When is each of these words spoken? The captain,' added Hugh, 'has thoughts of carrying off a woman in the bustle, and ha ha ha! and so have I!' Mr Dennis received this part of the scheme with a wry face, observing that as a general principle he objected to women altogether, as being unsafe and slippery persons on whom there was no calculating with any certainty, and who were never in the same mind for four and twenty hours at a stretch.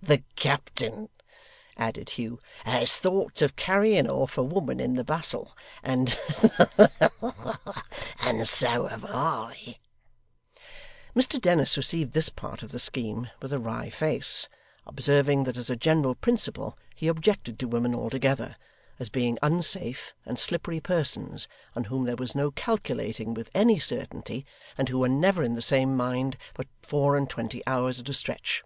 The 0.00 0.22
captain,' 0.36 1.08
added 1.76 2.10
Hugh, 2.10 2.38
'has 2.64 2.96
thoughts 3.00 3.42
of 3.42 3.56
carrying 3.56 4.08
off 4.08 4.38
a 4.38 4.42
woman 4.44 4.78
in 4.78 4.94
the 4.94 5.02
bustle, 5.02 5.56
and 5.82 6.10
ha 6.10 6.68
ha 6.76 7.10
ha! 7.18 7.82
and 8.20 8.46
so 8.48 8.86
have 8.86 9.04
I!' 9.04 9.78
Mr 11.16 11.40
Dennis 11.40 11.76
received 11.76 12.12
this 12.12 12.28
part 12.28 12.62
of 12.62 12.70
the 12.70 12.78
scheme 12.78 13.28
with 13.42 13.52
a 13.52 13.58
wry 13.58 13.90
face, 13.90 14.48
observing 14.86 15.42
that 15.42 15.56
as 15.56 15.68
a 15.70 15.74
general 15.74 16.14
principle 16.14 16.78
he 16.94 17.08
objected 17.08 17.58
to 17.58 17.66
women 17.66 17.96
altogether, 17.96 18.54
as 19.00 19.08
being 19.08 19.40
unsafe 19.42 20.14
and 20.24 20.38
slippery 20.38 20.78
persons 20.78 21.48
on 21.74 21.82
whom 21.90 22.04
there 22.04 22.14
was 22.14 22.36
no 22.36 22.52
calculating 22.52 23.34
with 23.34 23.50
any 23.56 23.80
certainty, 23.80 24.46
and 24.78 24.88
who 24.88 25.00
were 25.00 25.08
never 25.08 25.42
in 25.42 25.56
the 25.56 25.60
same 25.60 25.96
mind 25.96 26.36
for 26.54 26.64
four 26.80 27.16
and 27.16 27.28
twenty 27.28 27.60
hours 27.66 27.98
at 27.98 28.08
a 28.08 28.14
stretch. 28.14 28.62